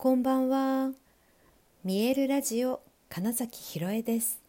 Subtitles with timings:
[0.00, 0.92] こんばんは。
[1.82, 4.40] 見えるラジオ金崎ひろえです。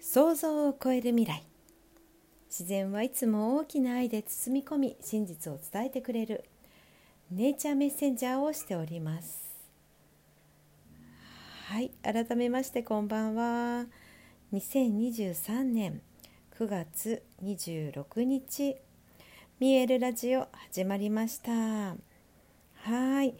[0.00, 1.44] 想像を超える未来。
[2.50, 6.44] 自然はいつも大きな愛で包み込み真実を伝えてくれる
[7.30, 9.44] ネイチャーメッセンジャーをしております。
[11.68, 13.86] はい、改めましてこんばんは。
[14.52, 16.02] 2023年
[16.58, 18.74] 9月26日
[19.60, 21.52] 見えるラジオ始まりました。
[21.52, 23.36] はい。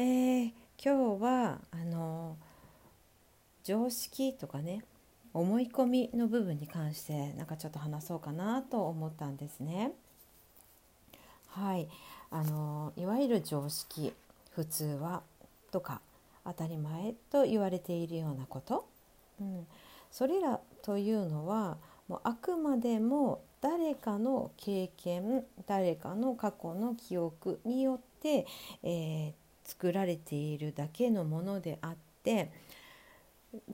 [0.00, 2.36] ー、今日はあの
[3.64, 4.84] 常識とかね
[5.34, 9.90] 思い込みの部分に関してなんかちょっと話そうかなと思ったんですね。
[11.48, 11.88] はい。
[12.30, 14.12] あのいわゆる常識
[14.52, 15.22] 普通は
[15.72, 16.00] とか
[16.44, 18.86] 当たり前と言われているようなこと、
[19.40, 19.66] うん、
[20.12, 28.46] それらというのはもうあくまでも誰かの経験誰かの過去の記憶によって、
[28.84, 29.32] えー、
[29.68, 32.50] 作られているだけのものであって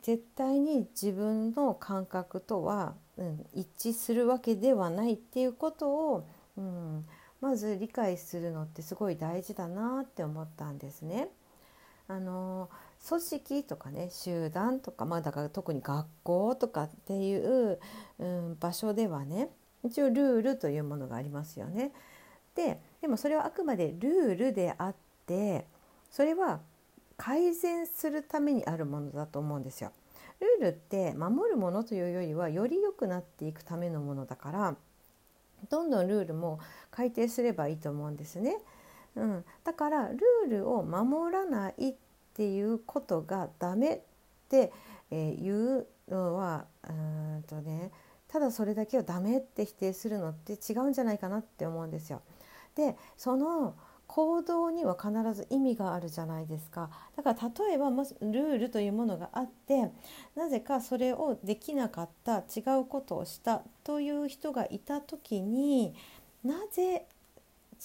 [0.03, 7.05] 絶対に自分の感覚とは、うん、一致するわけではないっていうことを、うん、
[7.41, 11.29] まず理解するのってすごい大事だなって思ったんですね。
[12.07, 12.69] あの
[13.09, 17.79] 組織とかね集団とかまあだから特に学校とかっていう、
[18.19, 19.49] うん、場所ではね
[19.85, 21.93] 一応ルールというものがありますよね。
[22.55, 24.95] ででもそれはあくまでルールであっ
[25.27, 25.67] て
[26.15, 26.61] それは
[27.17, 29.91] 改善するためにあるものだと思うんですよ。
[30.61, 34.77] ルールって守るものというよりはより良くなっていくためのものだから
[35.71, 36.61] どんどんルールも
[36.93, 38.59] 改定すればいいと思うんですね。
[39.17, 41.95] うん、だからルールを守らないっ
[42.33, 44.01] ていうことがダメっ
[44.49, 44.73] て、
[45.11, 47.91] えいうのはうんとね
[48.29, 52.23] ただそれだけをダメって否定するのって違うんじゃないかなって思うんですよ。
[52.77, 53.75] でその
[54.07, 56.91] 行動には必ず意味があるじゃないですか。
[57.17, 59.91] だから例えばもしルールというものがあって
[60.37, 65.95] なぜかそれをできなかった違うことをしたという人がいた時に
[66.45, 67.07] なぜ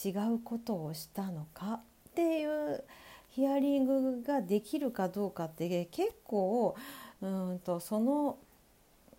[0.06, 2.84] 違うことをしたのかっていう
[3.30, 6.76] ヒアリングができるかどうかって結構
[7.22, 8.38] うんとその、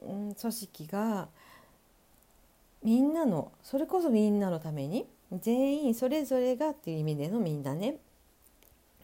[0.02, 1.28] うん、組織が
[2.82, 5.06] みんなのそれこそみんなのために
[5.38, 7.98] 全員それぞれがっていう意味でのみんなね、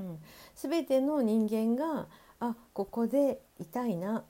[0.00, 0.18] うん、
[0.54, 2.06] 全ての人間が
[2.40, 4.24] あここでいたいな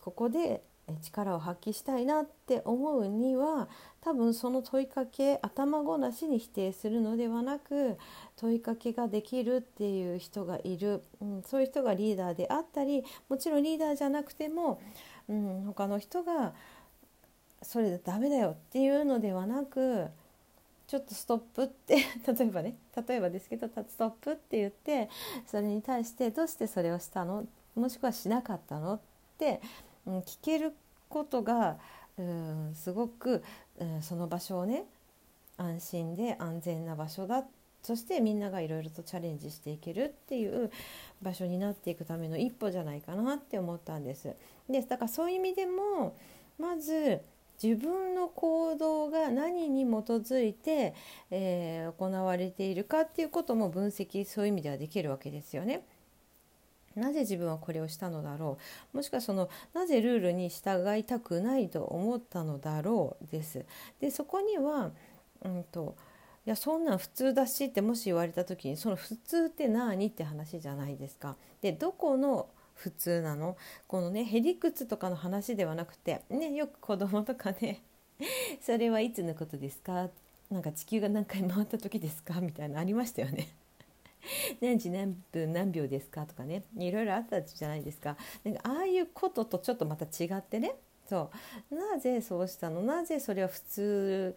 [0.00, 0.62] ここで
[1.00, 3.68] 力を発揮したいなって思うには
[4.02, 7.96] 多分その問いかけ頭ごなしに否定するのではなく
[8.36, 14.80] 問いかけができるっていう人がいる、うん、そういう人がリーダーであったりもちろんリーダーじゃなくても、
[15.28, 16.52] うん、他の人が
[17.62, 20.08] それでダメだよっていうのではなく
[20.86, 21.96] ちょっとストップって
[22.26, 22.76] 例えばね
[23.08, 25.08] 例えばですけどストップって言って
[25.46, 27.46] それに対してどうしてそれをしたの？
[27.74, 28.94] もしくはしなかったの？
[28.94, 29.00] っ
[29.38, 29.60] て、
[30.06, 30.74] うん、聞ける
[31.08, 31.78] ことが
[32.16, 33.42] うんすごく、
[33.78, 34.84] うん、その場所をね
[35.56, 37.44] 安心で安全な場所だ。
[37.82, 40.70] そしてみんながいろいろとチャレンジしていけるっていう
[41.20, 44.34] 場所になっていくための一歩じゃないかなって思ったんです。
[44.70, 46.16] でだからそういう意味でも
[46.58, 47.20] まず
[47.62, 50.94] 自分の行動が何に基づいて、
[51.30, 55.84] えー、行われているかっていうことも分析そういう意味ではできるわけですよね。
[56.94, 58.58] なぜ自分はこれをしたのだろ
[58.92, 63.64] うもしくはそのなぜルールに従いたくないと思ったのだろうです。
[64.00, 64.92] でそこには、
[65.42, 65.96] うんと、
[66.46, 71.36] いやそんなん普通だしってもし言われた時にその普通って何って話じゃないですか。
[71.60, 73.56] でどこの普通なの。
[73.86, 77.82] このねへりくつとかの話ではなくて、ね、よく子供とかね
[78.60, 80.08] それはいつのことですか？
[80.50, 82.40] なんか地球が何回回った時ですか？
[82.40, 83.48] みたいなありましたよね。
[84.60, 86.26] 何時何分何秒ですか？
[86.26, 86.62] とかね。
[86.76, 88.16] いろいろあったじゃないですか。
[88.44, 90.74] なんかああいうこととちょっとまた違ってね。
[91.08, 91.30] そ
[91.70, 91.74] う。
[91.74, 92.82] なぜそうしたの？
[92.82, 94.36] なぜそれは普通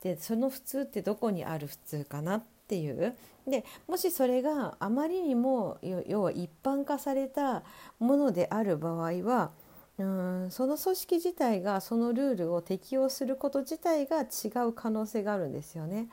[0.00, 2.38] でその普通ってどこにある普通かな？
[2.38, 7.62] ってていうでもしそれがあまりにも要は一般化された
[7.98, 9.50] ものである場合は
[9.96, 16.08] うんその組織自体がそのルールを適用すること自体が違う可能性があるんですよね。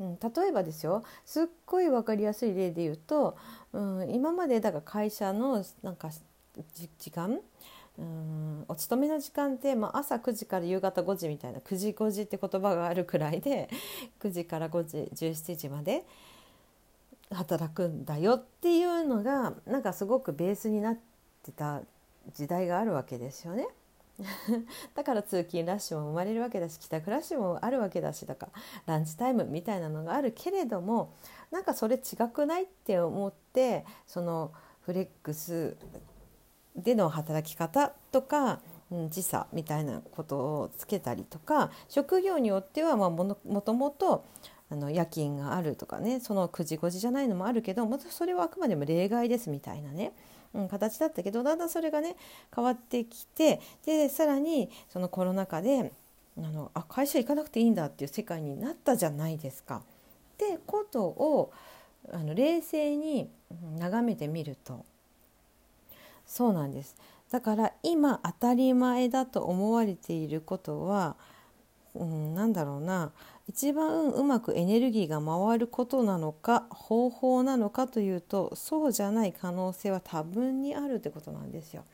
[0.00, 3.36] うん、例えばですよすっごい分かりやすい例で言うと、
[3.72, 6.10] うん、今までだから会社のなんか
[6.98, 7.40] 時間
[7.98, 13.68] うんお勤めの時間って、まあ、朝9時から夕方5時みたいな9時5時って言葉があるくらいで
[14.20, 16.04] 9時から5時17時まで
[17.30, 20.96] 働くんだよっていうのがなんかすごくベースになっ
[21.42, 21.82] てた
[22.34, 23.68] 時代があるわけですよね。
[24.94, 28.48] だから通勤ラッシュも生まれるわけだし帰宅ラッシュもあるわけだしだか
[28.86, 31.12] らランチタイムみたいなのがあるけれども
[31.52, 34.50] なんかそれ違くないって思ってその
[34.80, 35.76] フレックス
[36.82, 38.60] での働き方とか
[38.90, 44.24] うん時差みたいなことをつけたりとか職業によってはまあもともと
[44.70, 50.12] あの夜勤があるとかねその9時5時じゃないのもあるけどまたそれはあくまでも例外ですみたいなね、
[50.54, 52.16] うん、形だったけどだんだんそれがね
[52.54, 55.92] 変わってきてでさらにそのコロナ禍で
[56.36, 59.82] あのあ会社行かなくていいんだっていう世界になったじゃないですか。
[60.34, 61.52] ってことを
[62.12, 63.28] あの冷静に
[63.76, 64.84] 眺めてみると
[66.28, 66.94] そうなんです
[67.30, 71.16] だから今当たり前だと思われていることは、
[71.94, 73.10] うん、なんだろうな
[73.48, 81.84] 一番うまくエネルギーが回ることなのか方法なのかというとそうじゃない可能性は多分にあるってことなんですよ。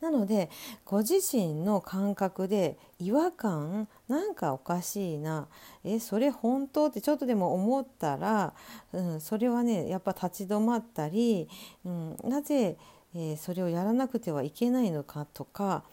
[0.00, 0.48] なので
[0.84, 5.48] ご自身の感覚で違和感なんかおかしいな
[5.82, 8.54] えそれ本当ってちょっとでも思ったら、
[8.92, 11.48] うん、それはねやっぱ立ち止まったり、
[11.84, 12.76] うん、なぜ、
[13.14, 15.84] えー、それをやらなくてはいけないのかとか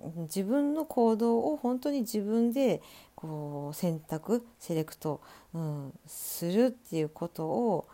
[0.00, 2.82] 自分の行動を本当に自分で
[3.14, 5.20] こう選択セレクト、
[5.54, 7.88] うん、するっていうことを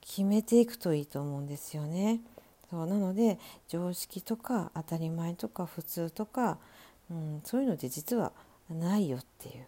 [0.00, 2.20] 決めていくといいと思うんですよね。
[2.70, 3.38] そうなので
[3.68, 6.58] 常識とか当たり前とか普通とか、
[7.10, 8.32] うん、そういうのって実は
[8.70, 9.66] ないよっていう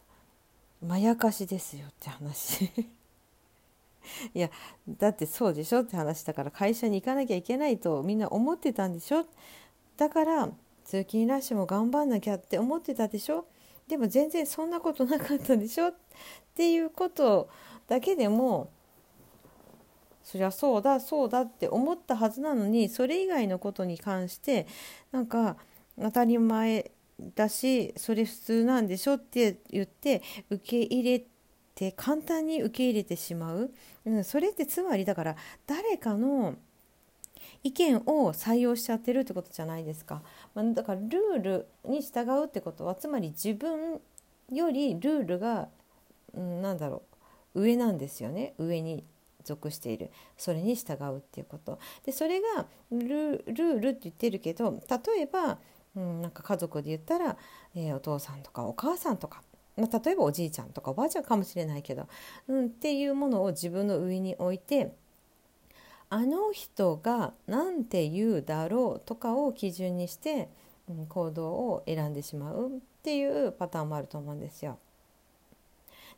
[0.87, 2.71] まやかしですよって話
[4.35, 4.51] いや
[4.89, 9.27] だってそうでしょって話だから会社に行かなきゃいけないとみんな思ってたんでしょ？
[9.97, 10.49] だから
[10.85, 13.47] 通勤ラッシュも頑張んなきゃって思ってたでしょ？
[13.89, 15.89] でも全然そんなことなかったでしょ？
[15.89, 15.95] っ
[16.55, 17.49] ていうこと
[17.87, 18.71] だけでも
[20.23, 24.67] そりゃそうだそうだって思ったはずなのにそれ以外のことに関して
[25.13, 25.57] なんか
[26.01, 26.91] 当たり前
[27.35, 29.15] だしそれ普通なんでしょ？
[29.15, 31.27] って言って受け入れて
[31.97, 33.71] 簡単に受け入れてしまう、
[34.05, 35.37] うん、それってつまりだから
[35.67, 36.55] 誰かの
[37.63, 40.23] 意見を採用しちゃってるってことじゃないですか、
[40.55, 44.01] まあ、だからルールに従うってことはつまり自分
[44.53, 45.69] よりルールが、
[46.35, 47.15] うん、なんだろう
[47.55, 48.55] 上なんですよね。
[48.59, 49.05] 上に
[49.45, 50.11] 属している。
[50.37, 51.79] それに従うっていうこと。
[52.05, 55.59] でそれがルールって言ってるけど例えば、
[55.95, 57.37] うん、なんか家族で言ったら、
[57.75, 59.43] えー、お父さんとかお母さんとか、
[59.77, 62.07] まあ、例えばおじいちゃんとかおばあちゃんかもしれないけど、
[62.49, 64.95] うん、っていうものを自分の上に置いて
[66.11, 70.49] あの人が何て言うだろうとかを基準にして、
[70.89, 72.71] うん、行動を選んでしまうっ
[73.03, 74.79] ていうパターンもあると思うんですよ。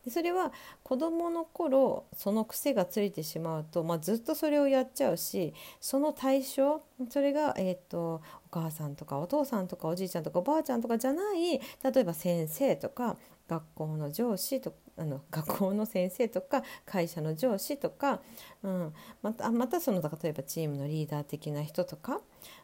[0.06, 0.52] でそれは
[0.84, 6.80] 子どもの頃その癖がついてしまうと、まあ、ずっとそれをやっちゃうしその対象
[7.10, 11.60] それが、えーと、お母さんとかお父さんとかおじいちゃんとかおばあちゃんとかじゃない例
[11.96, 13.16] えば先生とか
[13.48, 18.20] 学校の上司とあの学校の先生とか会社の上司とか、
[18.62, 22.20] うん、またまたその例えばチームのリーダー的な人とか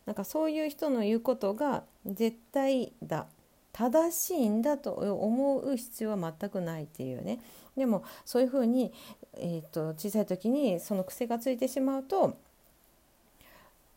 [0.07, 3.27] なんかそういう人の言うことが絶対だ。
[3.73, 7.41] 正しいんだと思う必要は全くないっていうね
[7.77, 8.93] でもそういうふうに、
[9.35, 12.37] えーと、小さい時にその癖がついてしまうと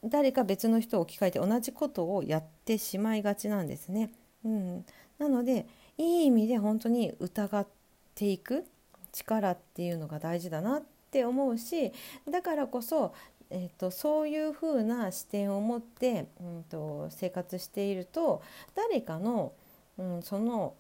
[0.04, 4.12] 誰か別の人を置き換えて同じことをやってしまいがちなんですね。
[4.46, 4.86] うん、
[5.18, 5.66] なので
[5.98, 7.68] いい意味で本当に疑っ
[8.14, 8.66] ていく
[9.12, 11.92] 力っていうのが大事だなって思うし
[12.30, 13.14] だからこそ
[13.52, 18.42] えーと、そういうふうな視点を持って、うんと生活していると
[18.76, 19.54] 誰かの
[19.98, 20.74] うん、その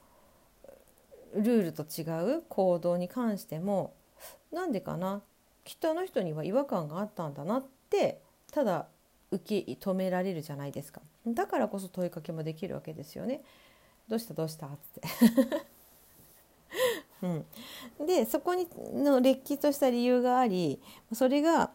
[1.36, 2.03] ルールと違
[2.38, 3.93] う行動に関しても
[4.51, 5.22] なんでかな
[5.63, 8.19] きっとあの人には違和感があったんだなって
[8.51, 8.88] ただ
[9.31, 11.01] 受け止められるじゃないですか。
[11.27, 13.41] だからこそ問いかけもできるわけですよね。
[14.07, 15.01] どうしたどうしたって、
[18.00, 20.79] うん、でそこにのれっきとした理由があり
[21.12, 21.72] それが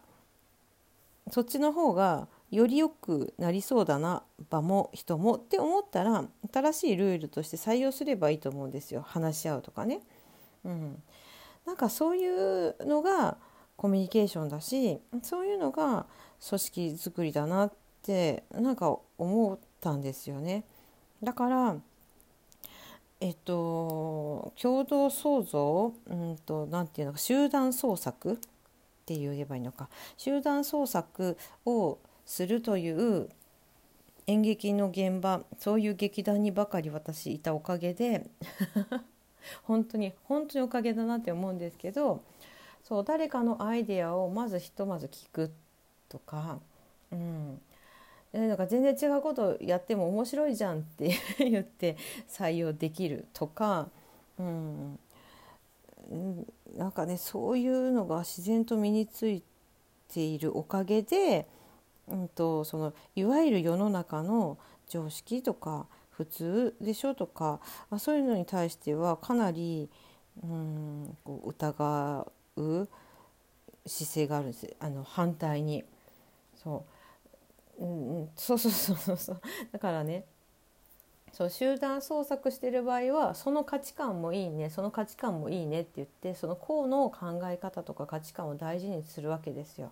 [1.29, 10.01] そっちの方がより良くなりそうだな場も人もって思ったら新しいルールとして採用すればいいと思うんですよ話し合うとかね。
[10.65, 11.01] うん、
[11.65, 13.37] なんかそういうのが
[13.77, 16.05] コミュニケーションだしそういうのが
[16.45, 20.65] 組織づくりだなってなんか思ったんですよね。
[21.23, 21.75] だから
[23.21, 28.35] えっと共同創造うんと何て言うのか集団創作っ
[29.05, 33.29] て言えばいいのか集団創作をするという
[34.27, 38.29] 演劇の現場そういう劇団にばかり私いたおかげで
[39.63, 42.21] 本当に本当におかげだなって思うんですけど
[42.83, 45.51] そう誰かのアイデアをまずひとまず聞く
[46.09, 46.59] とか、
[47.11, 47.61] うん、
[48.33, 51.97] なんか全然違うことやっても面白いじゃんって 言って
[52.27, 53.89] 採用できるとか、
[54.37, 54.99] うん、
[56.75, 59.43] なんかねそういうのが自然と身につい
[60.07, 61.47] ているおかげで、
[62.07, 69.89] うんと、そのいわゆる世の中の常識とか普通でしょとか、まあ、そういうのに対してはかなり、
[70.43, 72.27] うん、こう疑
[72.57, 72.87] う
[73.85, 75.83] 姿勢があるんですあの反対に。
[76.63, 76.85] そ
[77.79, 79.41] う、うん、そうそうそうそう
[79.71, 80.25] だからね
[81.33, 89.91] そう集団創作してる場合はその価値観もいいねその価値観もいいねって言ってその項の考え方とか価値観を大事にするわけですよ。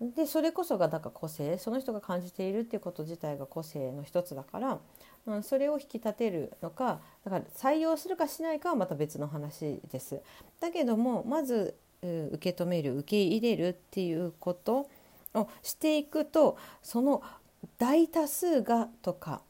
[0.00, 4.78] でそれこそがだから個性その人が感じているっていうこと自体が個性の一つだから、
[5.26, 10.22] うん、それを引き立てるのかだから採用するかしないかはまた別の話です。
[10.58, 14.88] だけどもまず受け止める受け入れるっていうこと
[15.34, 17.22] をしていくとその
[17.78, 19.42] 大多数がとか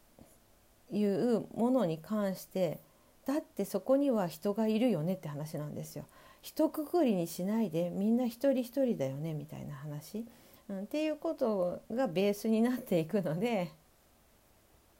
[0.90, 2.80] いうものに関して
[3.24, 6.06] だってそこには人がいるよねって話なんですよ。
[6.42, 10.24] 一括りにしないでみんな一人一人だよねみたいな話、
[10.70, 13.72] うん、っていうことがベースになっていくので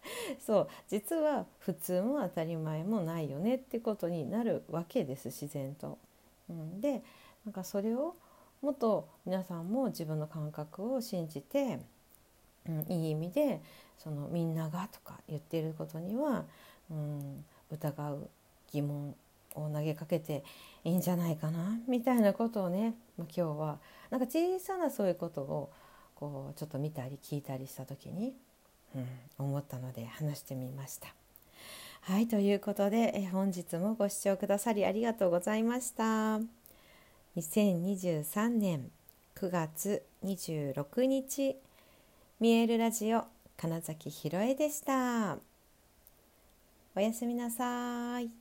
[0.45, 5.99] そう実は普通も当たり前もないよねってことになるわけです自然と。
[6.49, 7.03] うん、で
[7.45, 8.17] なんかそれを
[8.61, 11.79] もっと皆さんも自分の感覚を信じて、
[12.67, 13.61] うん、いい意味で
[13.97, 16.45] そのみんながとか言ってることには、
[16.91, 18.29] うん、疑う
[18.73, 19.15] 疑問
[19.55, 20.45] を投げかけて
[20.85, 23.79] いいんじゃないかなみたいなことをね、まあ、今日は
[24.11, 25.71] なんか小さなそういうことを
[26.15, 28.35] こうちょっと見たり聞いたりした時に、
[28.95, 29.07] うん、
[29.39, 31.09] 思ったので話してみました。
[32.03, 36.41] はいということでえ本日もご視聴くださりありがとうございました。
[37.37, 38.91] 2023年
[39.37, 41.57] 9月26日
[42.41, 43.25] 見えるラジオ
[43.57, 45.39] 金崎ひろえでした。
[46.97, 48.40] おやすみなさい。